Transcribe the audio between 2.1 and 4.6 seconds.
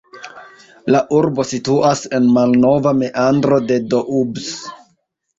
en malnova meandro de Doubs.